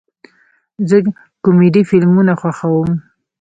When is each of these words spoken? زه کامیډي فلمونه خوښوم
زه 0.89 0.97
کامیډي 1.43 1.81
فلمونه 1.89 2.33
خوښوم 2.39 2.89